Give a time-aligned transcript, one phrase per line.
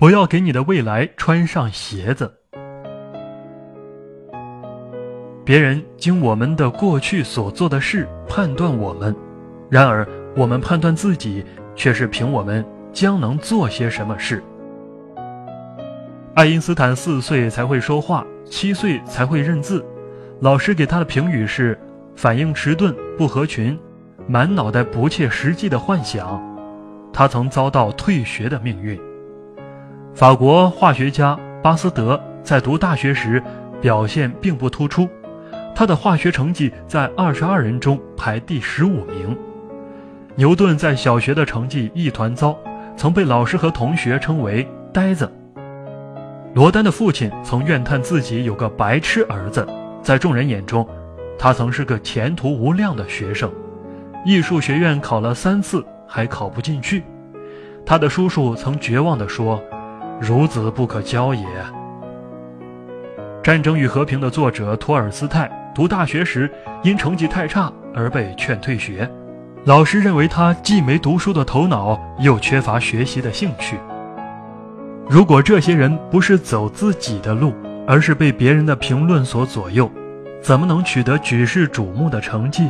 [0.00, 2.32] 不要给你的未来穿上鞋子。
[5.44, 9.14] 别人经我们的过去所做的事判断我们，
[9.68, 11.44] 然而我们判断自己
[11.76, 14.42] 却是凭我们将能做些什么事。
[16.32, 19.84] 爱因斯坦四岁才会说话，七岁才会认字，
[20.40, 21.78] 老师给他的评语是：
[22.16, 23.78] 反应迟钝，不合群，
[24.26, 26.42] 满脑袋不切实际的幻想。
[27.12, 28.98] 他曾遭到退学的命运。
[30.20, 33.42] 法国化学家巴斯德在读大学时
[33.80, 35.08] 表现并不突出。
[35.74, 39.34] 他的化学成绩在二十二人中排第十五名。
[40.34, 42.54] 牛顿在小学的成绩一团糟，
[42.98, 45.32] 曾被老师和同学称为“呆子”。
[46.52, 49.66] 罗丹的父亲曾怨叹自己有个白痴儿子，
[50.02, 50.86] 在众人眼中，
[51.38, 53.50] 他曾是个前途无量的学生。
[54.26, 57.04] 艺术学院考了三次还考不进去，
[57.86, 59.58] 他的叔叔曾绝望地说
[60.20, 61.46] ：“孺子不可教也。”
[63.42, 65.50] 《战争与和平》的作者托尔斯泰。
[65.72, 66.50] 读大学时，
[66.82, 69.08] 因成绩太差而被劝退学。
[69.64, 73.78] 老师认为他既没读书的头脑，又缺乏学习的兴趣。
[75.08, 77.54] 如果这些人不是走自己的路，
[77.86, 79.88] 而是被别人的评论所左右，
[80.42, 82.68] 怎么能取得举世瞩目的成绩？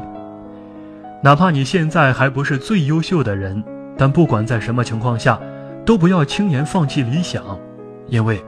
[1.23, 3.65] 哪怕你现在还不是最优秀的人，
[3.97, 5.41] 但不管在什么情况下，
[5.91, 7.45] 都不要轻言放弃理想，
[8.07, 8.41] 因为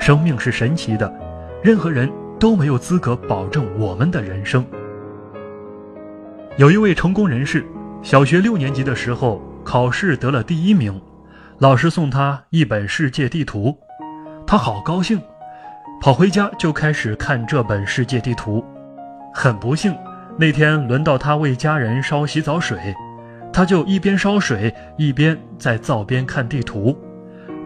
[0.00, 1.08] 生命是神奇的，
[1.62, 2.10] 任何人。
[2.40, 4.64] 都没有资格保证我们的人生。
[6.56, 7.64] 有一位成功人士，
[8.00, 11.00] 小学六年级的时候考试得了第一名，
[11.58, 13.76] 老师送他一本世界地图，
[14.44, 15.20] 他好高兴，
[16.00, 18.64] 跑回家就开始看这本世界地图。
[19.32, 19.92] 很不幸，
[20.36, 22.78] 那天轮到他为家人烧洗澡水，
[23.52, 26.96] 他就一边烧水一边在灶边看地图。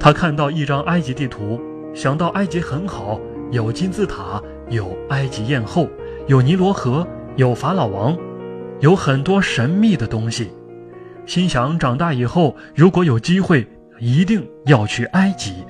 [0.01, 1.61] 他看到一张埃及地图，
[1.95, 4.43] 想到埃及很好，有金字塔。
[4.71, 5.87] 有埃及艳后，
[6.29, 8.17] 有尼罗河，有法老王，
[8.81, 10.51] 有很多神秘的东西。
[11.27, 13.67] 心想长大以后，如果有机会，
[13.99, 15.63] 一定要去埃及。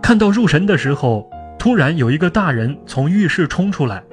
[0.00, 1.28] 看到入神的时候，
[1.58, 4.04] 突然有一个大人从浴室冲出来，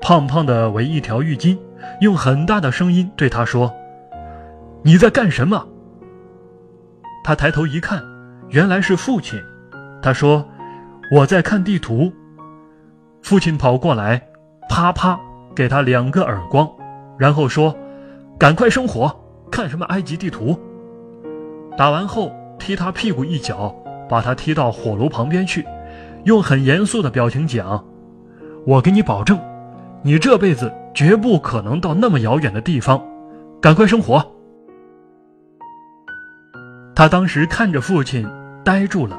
[0.00, 1.58] 胖胖的围一条浴巾，
[2.00, 3.74] 用很大的声音对他说
[4.82, 5.66] ：“你在干什么？”
[7.22, 8.02] 他抬头一看，
[8.48, 9.40] 原来是父亲。
[10.02, 10.48] 他说
[11.12, 12.12] ：“我在看地图。”
[13.22, 14.22] 父亲跑过来，
[14.68, 15.20] 啪啪
[15.54, 16.68] 给他两个耳光，
[17.18, 17.76] 然后说
[18.38, 19.14] ：“赶快生火，
[19.50, 20.58] 看什么埃及地图？”
[21.76, 23.74] 打完后踢他屁股一脚，
[24.08, 25.66] 把他踢到火炉旁边去，
[26.24, 27.84] 用很严肃的表情讲
[28.66, 29.38] ：“我给你保证，
[30.02, 33.02] 你这辈子绝不可能到那么遥远的地方，
[33.60, 34.26] 赶快生火。”
[37.00, 38.28] 他当时看着父亲，
[38.62, 39.18] 呆住了，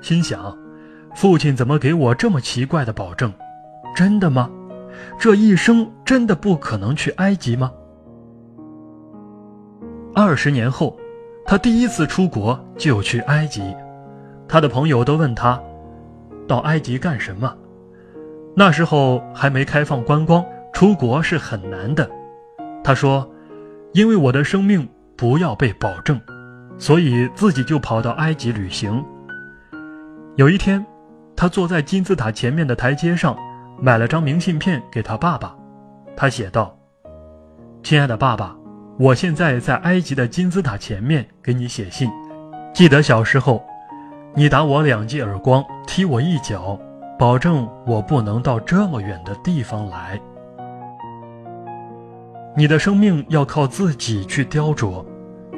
[0.00, 0.58] 心想。
[1.14, 3.32] 父亲怎么给我这么奇怪的保证？
[3.94, 4.50] 真的吗？
[5.20, 7.70] 这一生真的不可能去埃及吗？
[10.12, 10.98] 二十年后，
[11.46, 13.62] 他第一次出国就去埃及，
[14.48, 15.62] 他的朋友都问他，
[16.48, 17.56] 到埃及干什么？
[18.56, 22.10] 那时候还没开放观光，出国是很难的。
[22.82, 23.30] 他说，
[23.92, 26.20] 因为我的生命不要被保证，
[26.78, 29.04] 所以自己就跑到埃及旅行。
[30.36, 30.84] 有一天。
[31.34, 33.36] 他坐在金字塔前面的台阶上，
[33.80, 35.56] 买了张明信片给他爸爸。
[36.14, 36.78] 他写道
[37.82, 38.54] ：“亲爱的爸爸，
[38.98, 42.08] 我现在在埃及的金字塔前面给你写信。
[42.72, 43.64] 记得小时候，
[44.36, 46.78] 你打我两记耳光，踢我一脚，
[47.18, 50.20] 保证我不能到这么远的地方来。
[52.54, 55.04] 你的生命要靠自己去雕琢，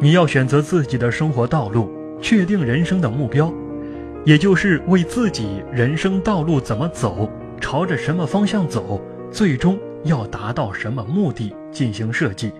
[0.00, 1.90] 你要选择自己的生活道路，
[2.20, 3.52] 确定人生的目标。”
[4.24, 7.28] 也就是为自己人生道路怎么走，
[7.60, 8.98] 朝着什么方向走，
[9.30, 12.50] 最终要达到什么目的进行设计。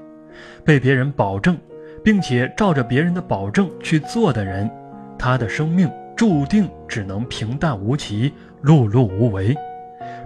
[0.62, 1.56] 被别人保证，
[2.02, 4.70] 并且照着别人的保证去做的人，
[5.18, 8.30] 他的生命注定只能平淡无奇、
[8.62, 9.56] 碌碌无为。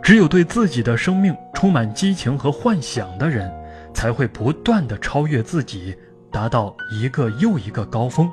[0.02, 3.49] 只有对自己的生命充满激情和幻想的人，
[3.94, 5.94] 才会不断的超越自己，
[6.30, 8.30] 达到一个又一个高峰。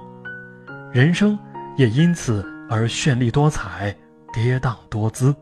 [0.91, 1.37] 人生
[1.77, 2.45] 也因此。
[2.67, 3.95] 而绚丽多彩，
[4.33, 5.35] 跌宕多姿。